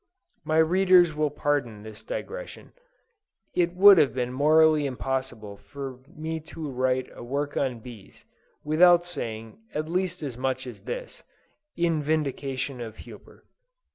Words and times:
My 0.43 0.57
Readers 0.57 1.13
will 1.13 1.29
pardon 1.29 1.83
this 1.83 2.01
digression. 2.01 2.71
It 3.53 3.75
would 3.75 3.99
have 3.99 4.15
been 4.15 4.33
morally 4.33 4.87
impossible 4.87 5.57
for 5.57 5.99
me 6.15 6.39
to 6.39 6.71
write 6.71 7.11
a 7.13 7.23
work 7.23 7.55
on 7.55 7.81
bees, 7.81 8.25
without 8.63 9.05
saying 9.05 9.59
at 9.75 9.87
least 9.87 10.23
as 10.23 10.35
much 10.39 10.65
as 10.65 10.85
this, 10.85 11.23
in 11.77 12.01
vindication 12.01 12.81
of 12.81 12.97
Huber. 13.05 13.45